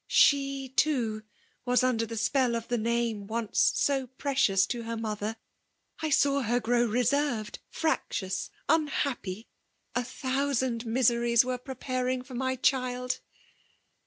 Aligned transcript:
£^, 0.09 0.75
too, 0.75 1.21
was 1.63 1.83
under 1.83 2.07
the 2.07 2.17
spell 2.17 2.55
of 2.55 2.67
that 2.69 2.79
name 2.79 3.27
<micc 3.27 3.55
so 3.55 4.07
precious 4.07 4.65
to 4.65 4.81
h^ 4.81 4.99
mother! 4.99 5.35
I 5.99 6.09
saw 6.09 6.41
her 6.41 6.59
grow 6.59 6.83
reserved, 6.85 7.59
fiac* 7.71 8.09
tious, 8.09 8.49
unhappy; 8.67 9.47
a 9.93 10.03
thousand 10.03 10.87
miseries 10.87 11.45
were 11.45 11.59
pre* 11.59 11.75
panng 11.75 12.27
&r 12.31 12.35
my 12.35 12.55
child 12.55 13.19